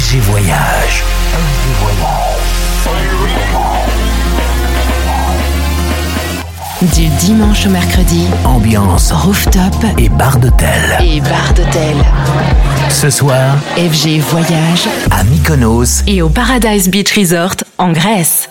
FG 0.00 0.16
voyage. 0.20 1.04
Voyage. 1.80 2.50
Du 6.94 7.06
dimanche 7.18 7.66
au 7.66 7.70
mercredi, 7.70 8.26
ambiance 8.44 9.12
rooftop 9.12 9.74
et 9.98 10.08
bar 10.08 10.38
d'hôtel. 10.38 10.98
Et 11.04 11.20
bar 11.20 11.52
d'hôtel. 11.54 11.96
Ce 12.88 13.10
soir, 13.10 13.56
FG 13.76 14.20
Voyage 14.20 14.88
à 15.10 15.22
Mykonos 15.24 16.02
et 16.06 16.22
au 16.22 16.30
Paradise 16.30 16.88
Beach 16.88 17.12
Resort 17.14 17.56
en 17.78 17.92
Grèce. 17.92 18.49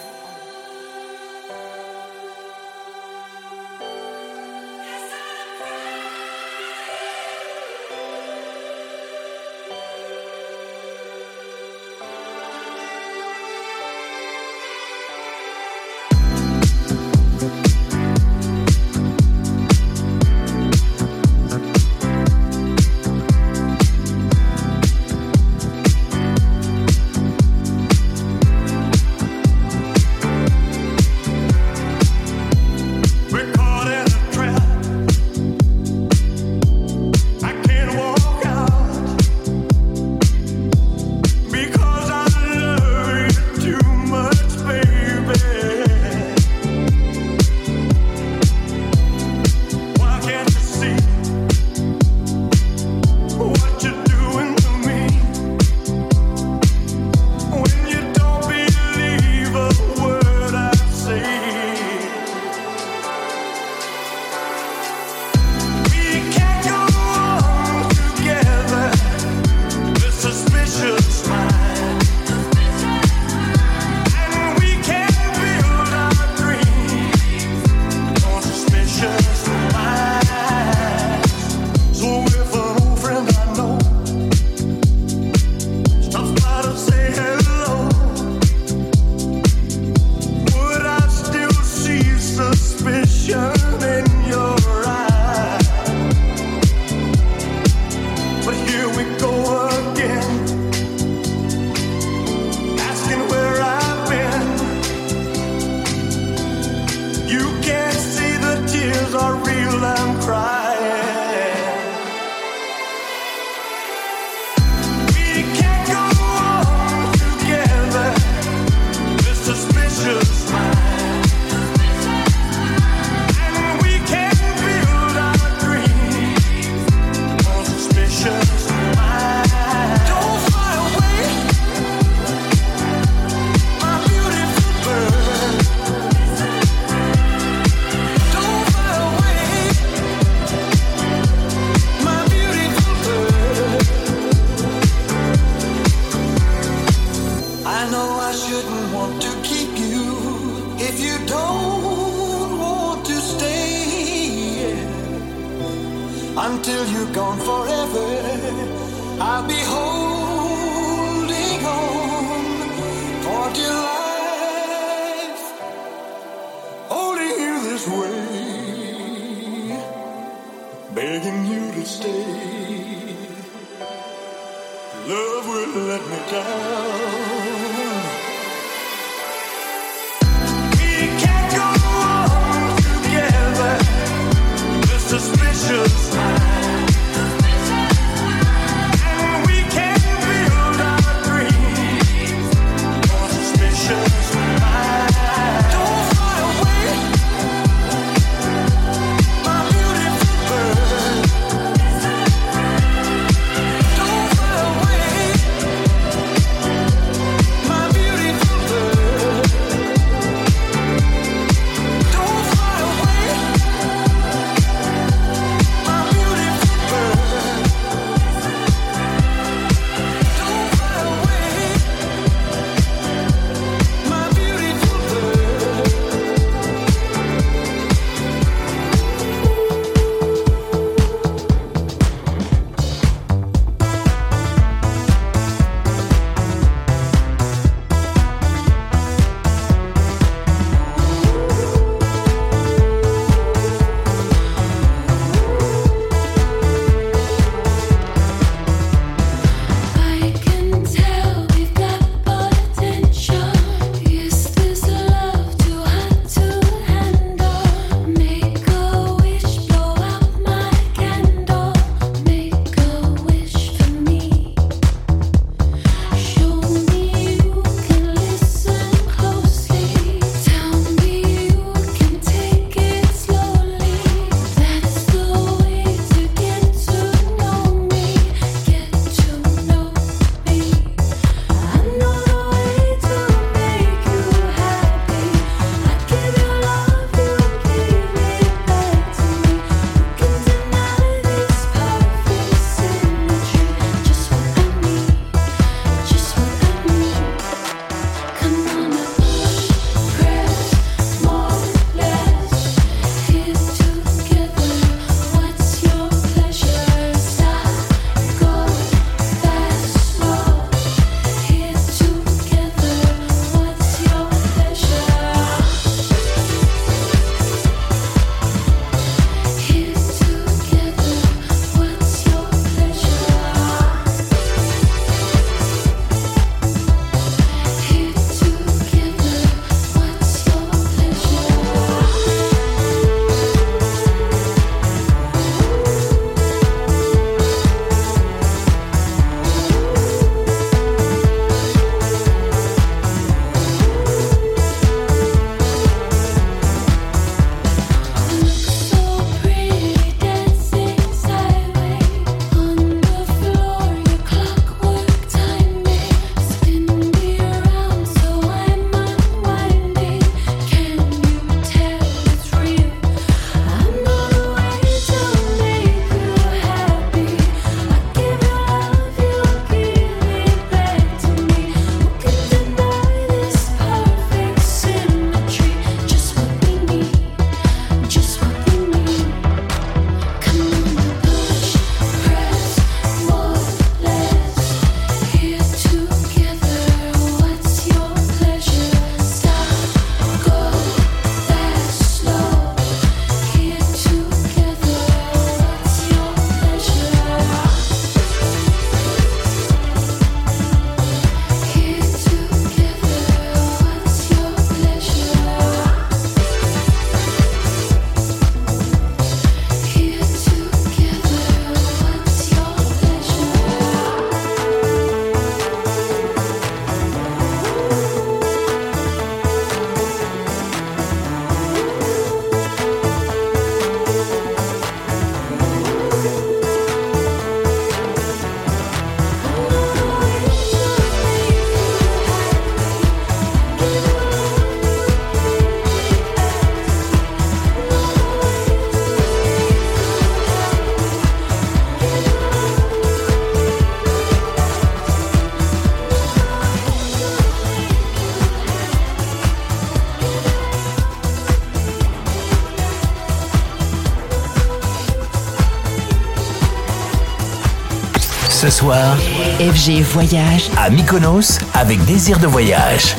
Soir, 458.80 459.18
FG 459.60 460.04
Voyage 460.04 460.70
à 460.78 460.90
Mykonos 460.90 461.60
avec 461.74 462.02
désir 462.06 462.40
de 462.40 462.48
voyage. 462.48 463.14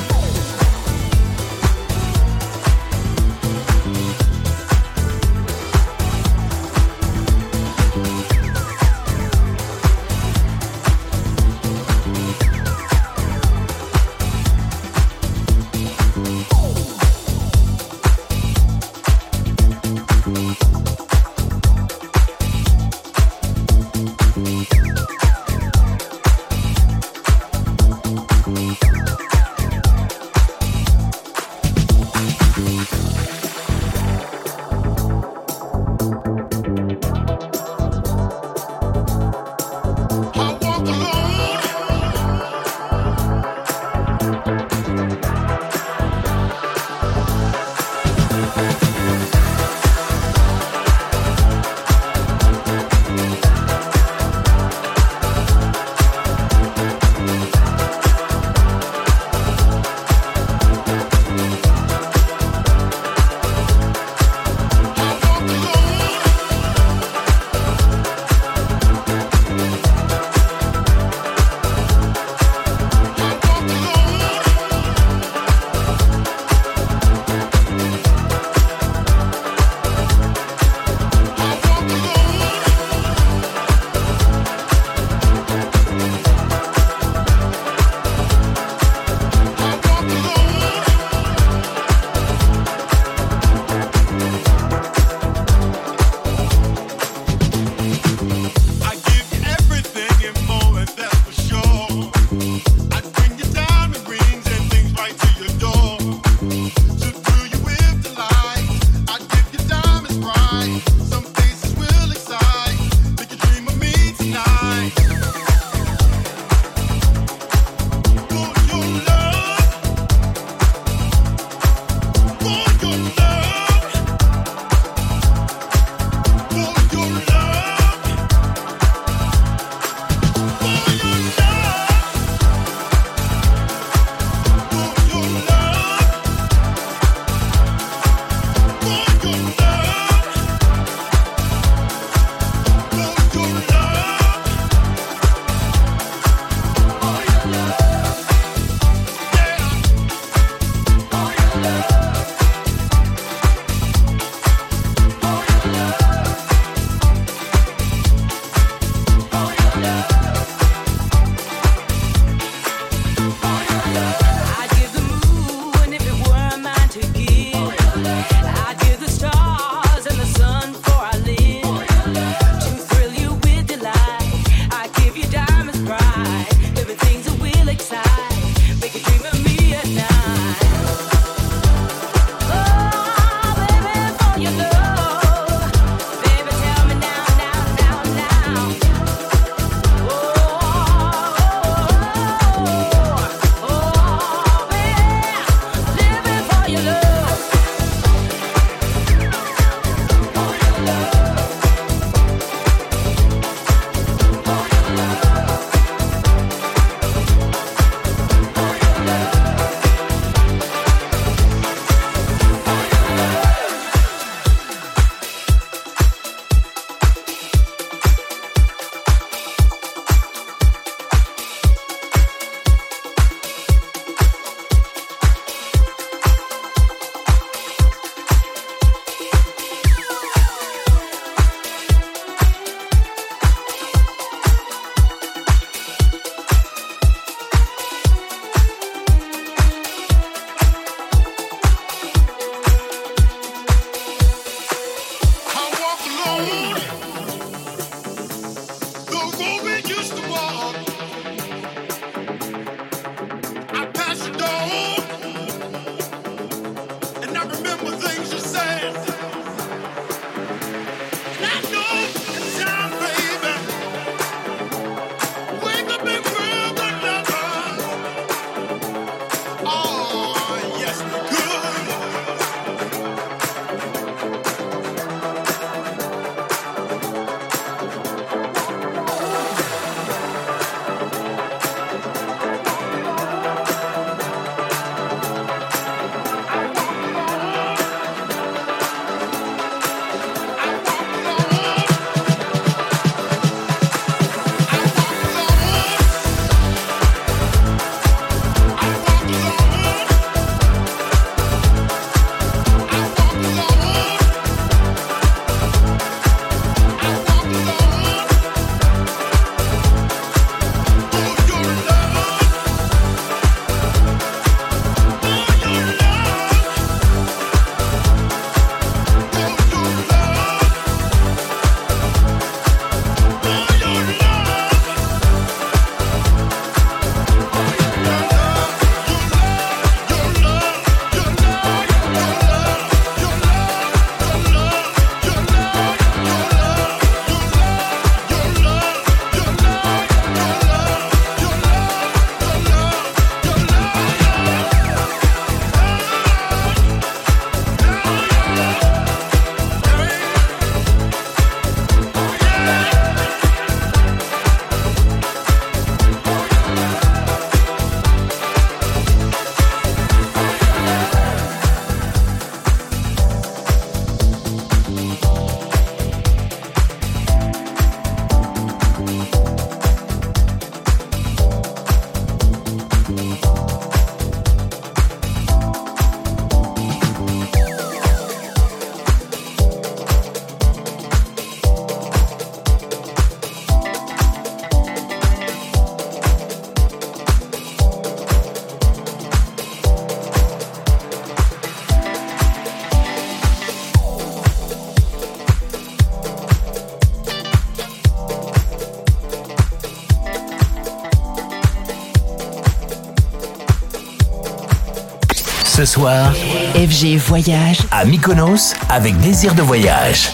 ce 405.80 405.86
soir, 405.86 406.34
FG 406.74 407.16
Voyage 407.16 407.78
à 407.90 408.04
Mykonos 408.04 408.74
avec 408.90 409.16
désir 409.18 409.54
de 409.54 409.62
voyage. 409.62 410.30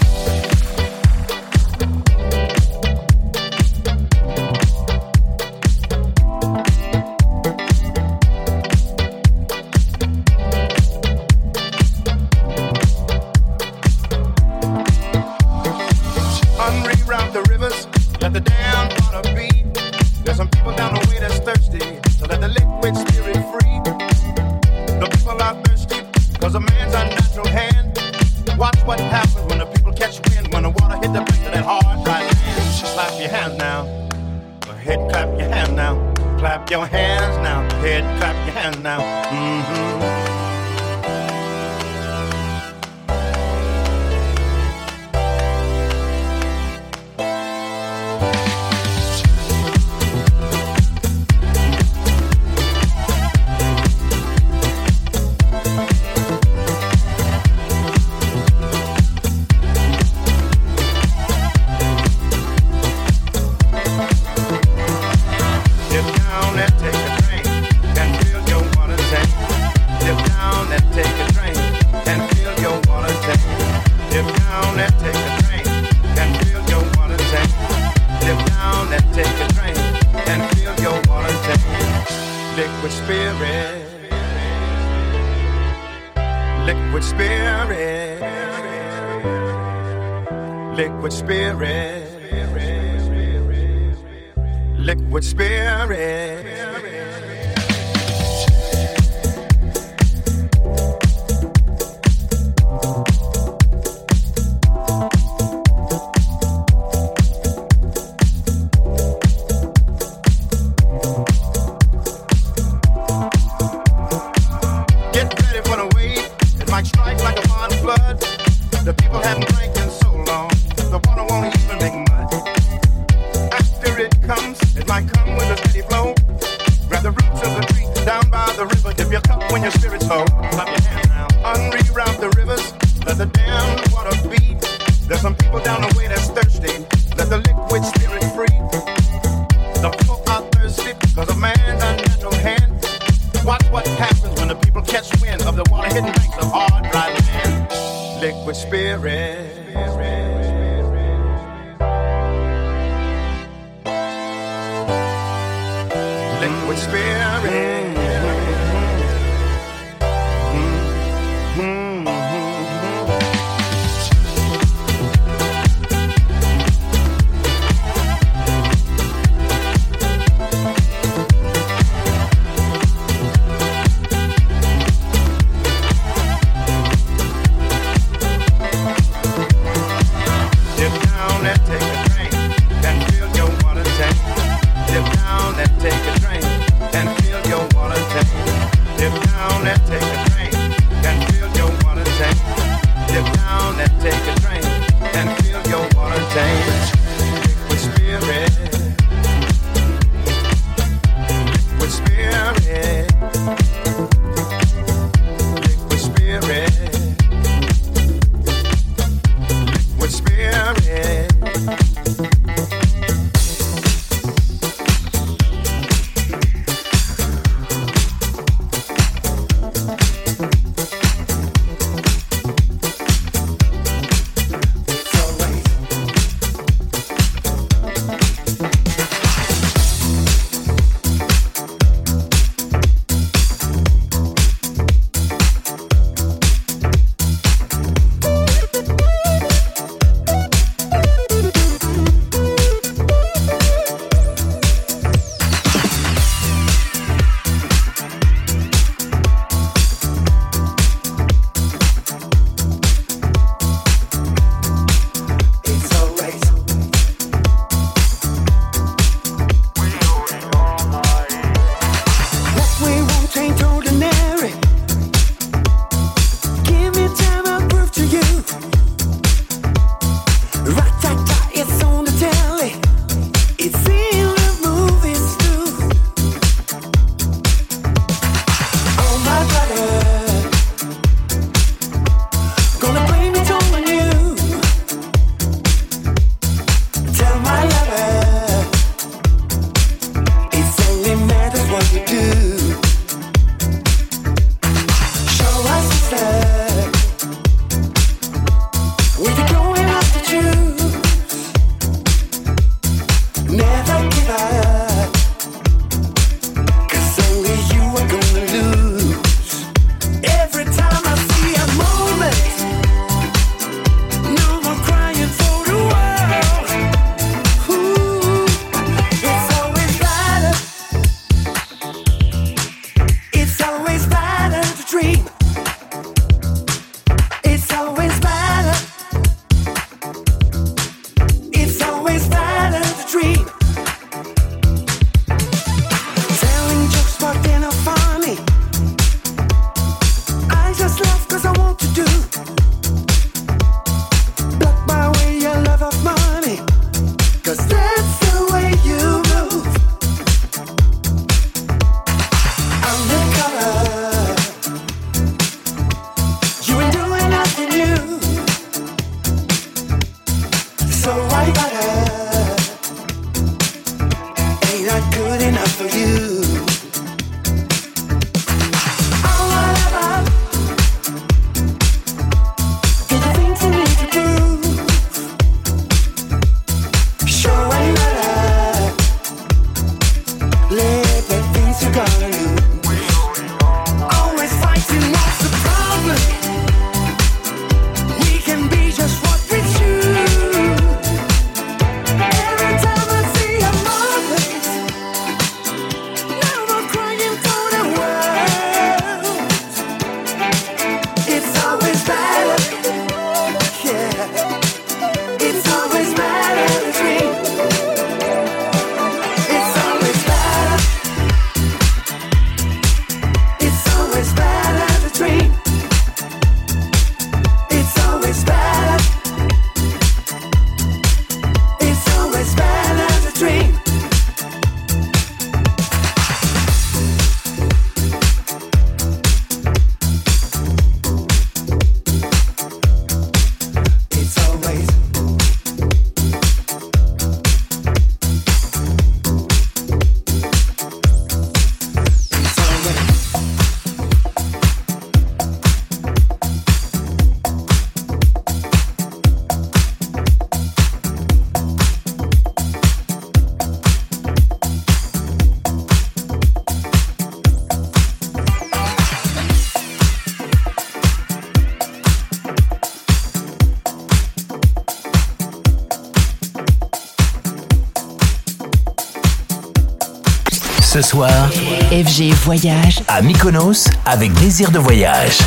Soir, 471.07 471.49
FG 471.93 472.33
Voyage 472.45 473.01
à 473.07 473.23
Mykonos 473.23 473.87
avec 474.07 474.33
désir 474.35 474.73
de 474.73 474.81
voyage. 474.81 475.39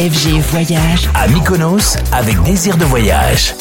FG 0.00 0.40
Voyage 0.50 1.10
à 1.12 1.28
Mykonos 1.28 1.98
avec 2.10 2.42
Désir 2.42 2.78
de 2.78 2.86
Voyage. 2.86 3.54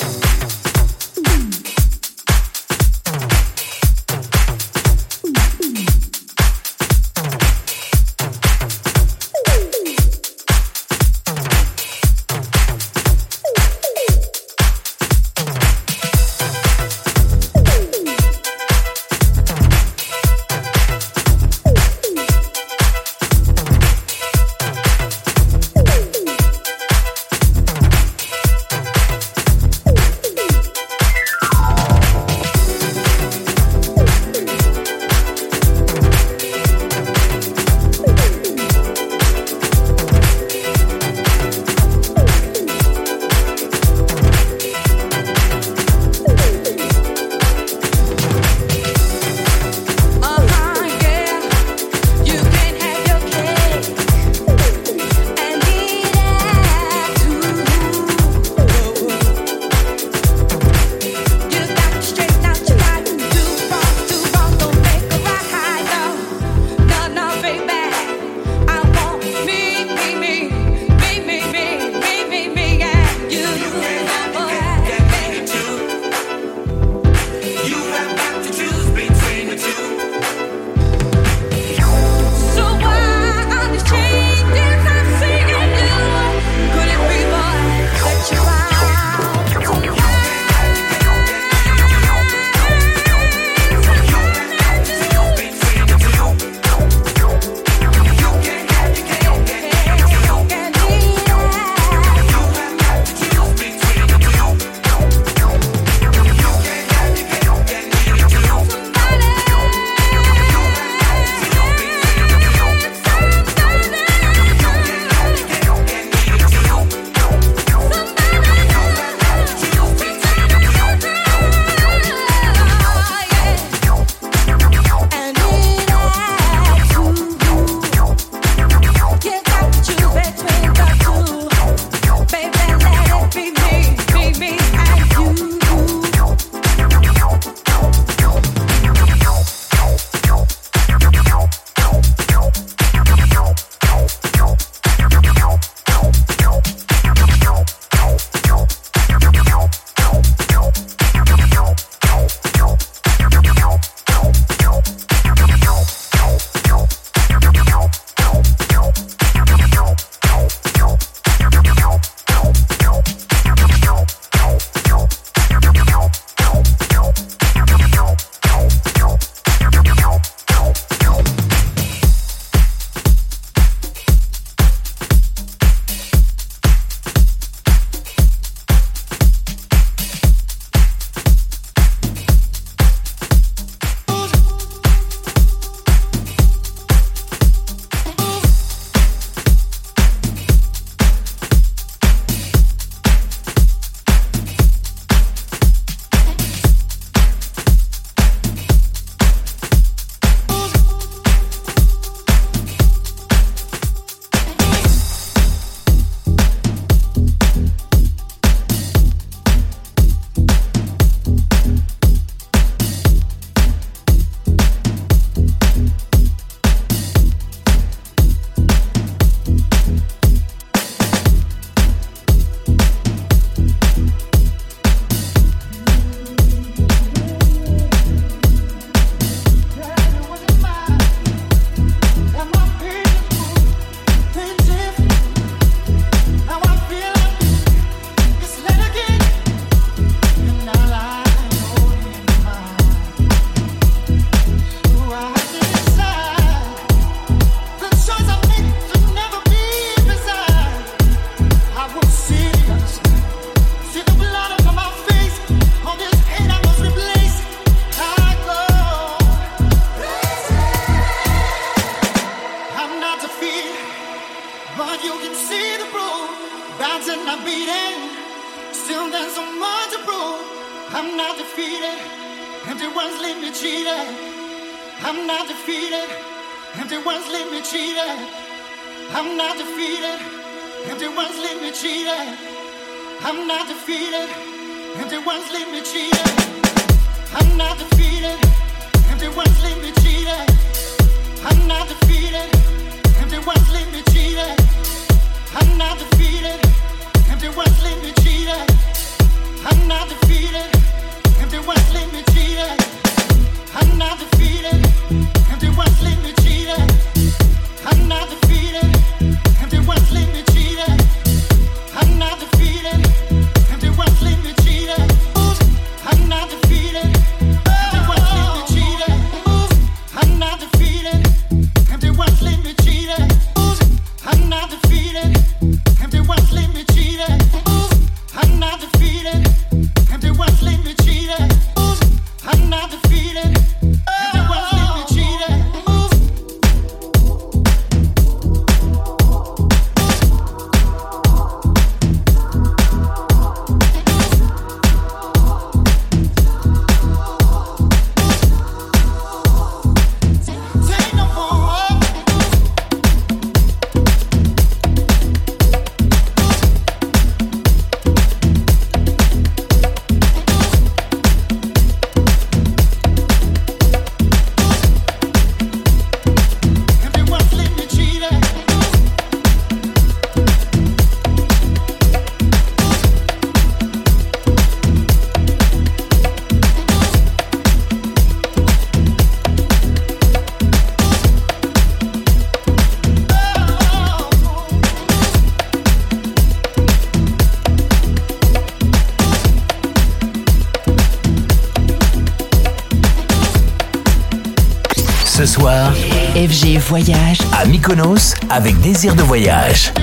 voyage 396.89 397.37
à 397.53 397.65
Mykonos 397.65 398.33
avec 398.49 398.79
désir 398.81 399.13
de 399.13 399.21
voyage. 399.21 399.93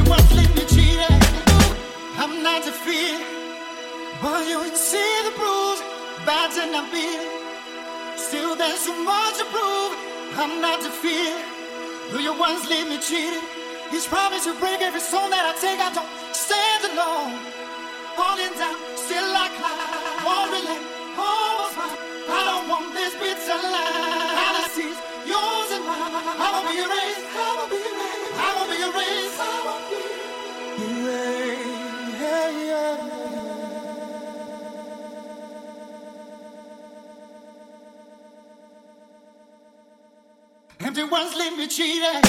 Empty 40.86 41.02
ones 41.04 41.34
leave 41.34 41.56
me 41.58 41.66
cheated. 41.66 42.24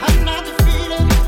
I'm 0.00 0.24
not 0.24 0.44
defeated. 0.44 1.27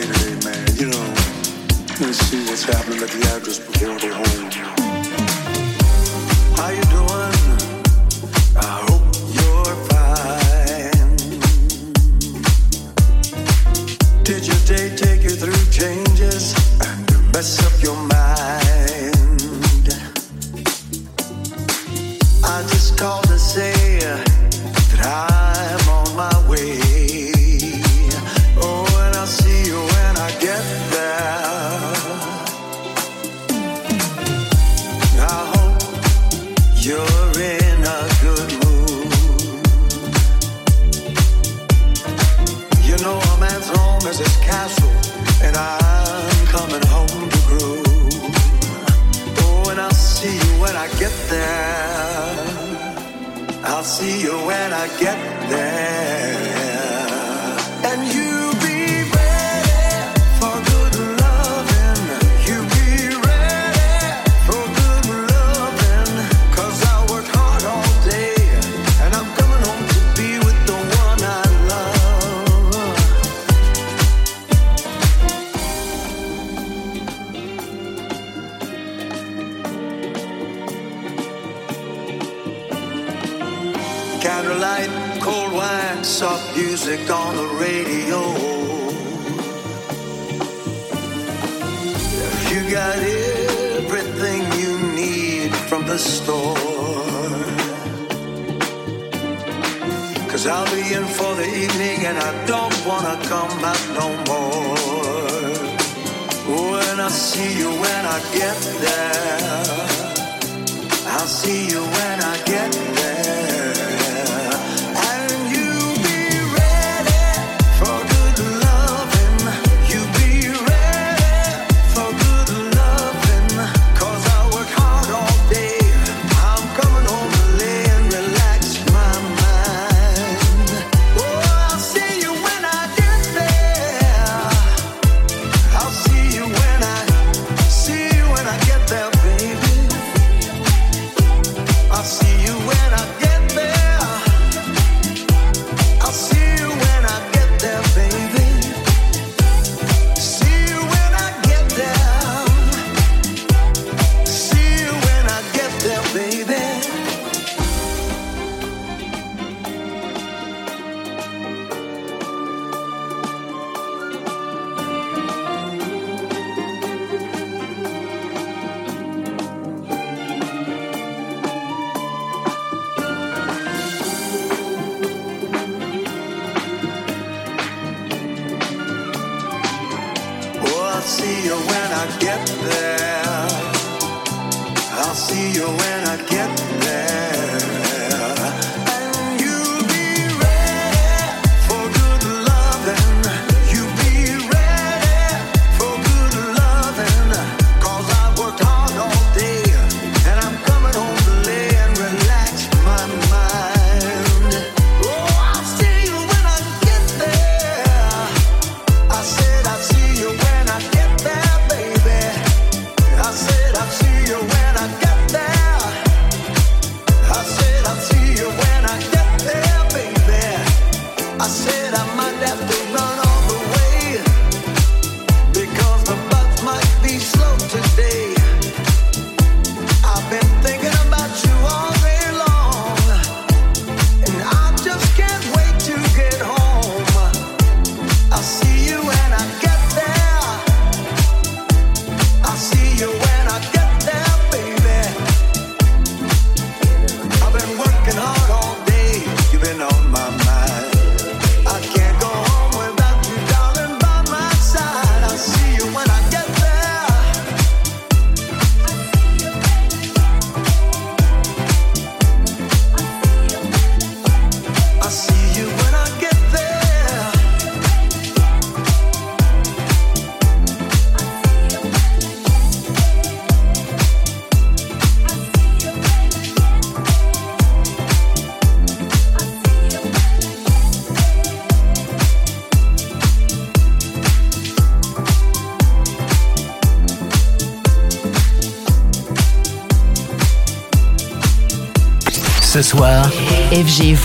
and 2.03 2.15
see 2.15 2.43
what's 2.45 2.63
happening 2.63 2.99
at 3.03 3.09
the 3.09 3.21
address 3.35 3.59
before 3.59 3.99
they 3.99 4.09
home. 4.09 4.49
How 6.57 6.69
you 6.69 6.83
doing? 6.97 7.35
I 8.57 8.59
hope 8.87 9.05
you're 9.37 9.75
fine. 9.91 11.09
Did 14.23 14.47
your 14.47 14.61
day 14.65 14.95
take 14.95 15.23
you 15.23 15.31
through 15.31 15.65
changes 15.71 16.55
and 16.81 17.33
mess 17.33 17.59
up 17.65 17.83
your 17.83 17.95
mind? 17.95 18.20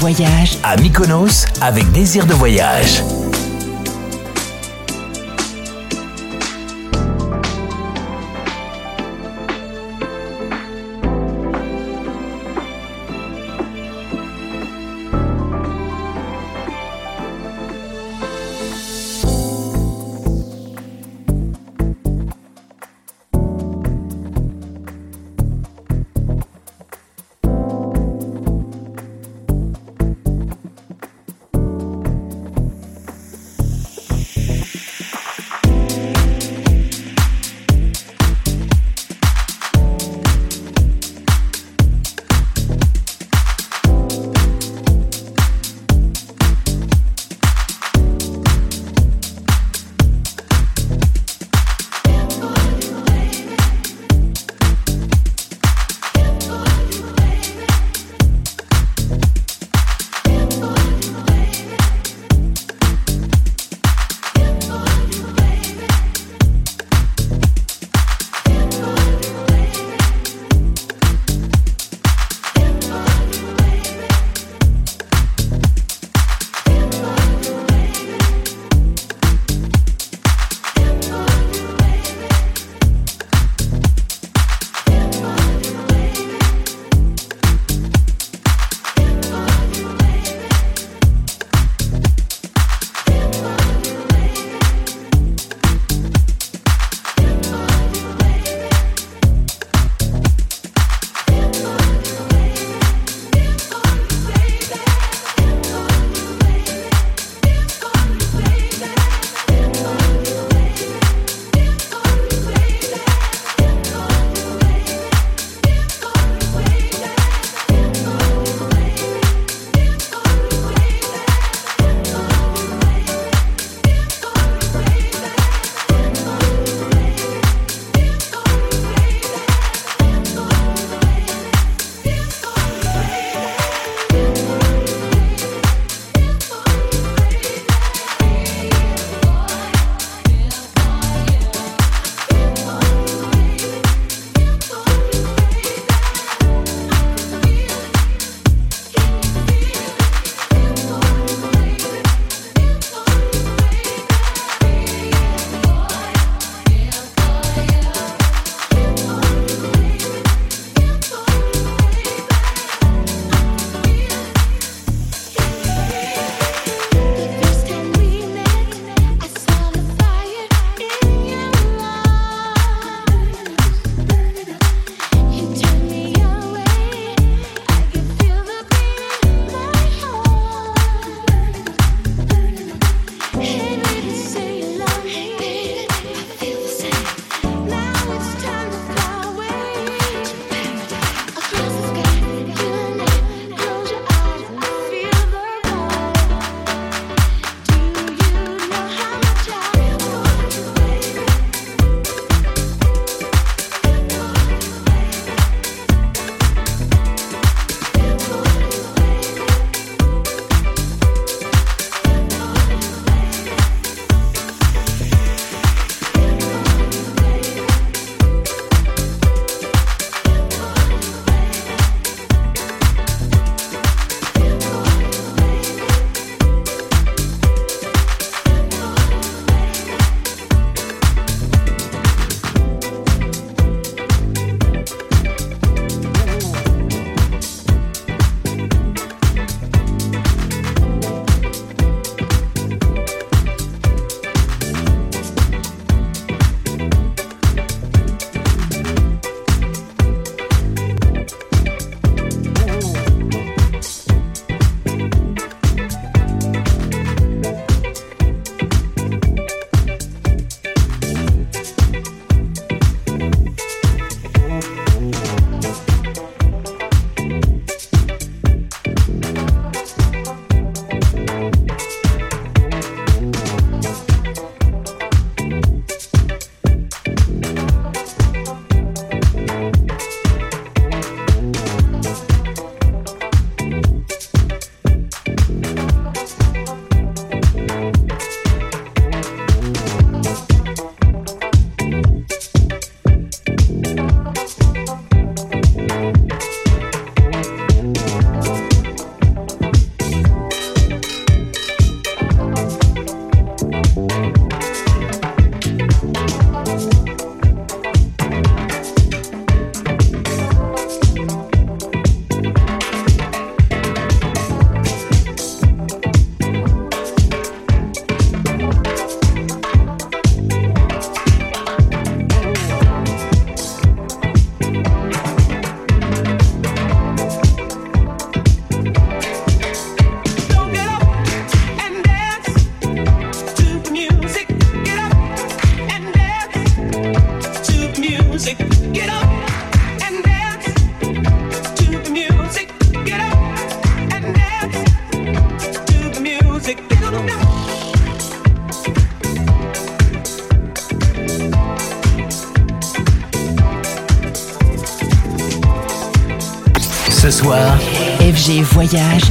Voyage 0.01 0.59
à 0.63 0.77
Mykonos 0.77 1.47
avec 1.63 1.91
Désir 1.91 2.27
de 2.27 2.35
Voyage. 2.35 3.03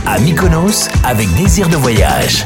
À 0.05 0.19
Mykonos 0.19 0.89
avec 1.05 1.33
Désir 1.35 1.69
de 1.69 1.77
voyage. 1.77 2.45